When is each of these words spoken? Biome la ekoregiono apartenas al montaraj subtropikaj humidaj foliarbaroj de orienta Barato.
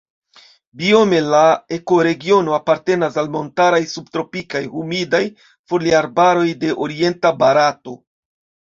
Biome 0.79 1.19
la 1.33 1.41
ekoregiono 1.77 2.57
apartenas 2.57 3.21
al 3.25 3.31
montaraj 3.37 3.83
subtropikaj 3.93 4.65
humidaj 4.75 5.23
foliarbaroj 5.71 6.51
de 6.67 6.77
orienta 6.91 7.39
Barato. 7.47 8.01